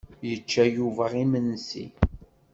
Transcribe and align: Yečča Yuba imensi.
Yečča 0.27 0.63
Yuba 0.75 1.05
imensi. 1.23 1.83